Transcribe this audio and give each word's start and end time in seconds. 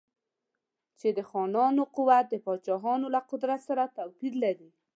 چې 0.99 1.07
د 1.17 1.19
خانانو 1.29 1.83
قوت 1.95 2.25
د 2.29 2.35
پاچاهانو 2.45 3.05
له 3.15 3.21
قدرت 3.29 3.59
سره 3.67 3.91
توپیر 3.97 4.33
لري. 4.43 4.69